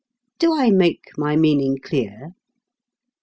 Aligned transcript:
Do 0.39 0.55
I 0.55 0.71
make 0.71 1.15
my 1.15 1.35
meaning 1.35 1.77
clear? 1.77 2.33